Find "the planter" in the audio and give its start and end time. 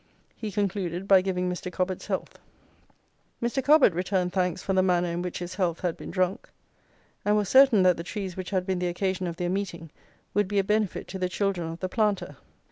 11.81-12.37